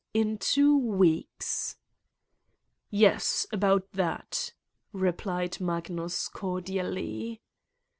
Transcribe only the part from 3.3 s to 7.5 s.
about that!" replied Magnus cordially.